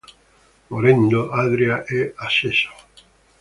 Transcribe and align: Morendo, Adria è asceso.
Morendo, 0.71 1.29
Adria 1.31 1.83
è 1.85 2.11
asceso. 2.15 2.71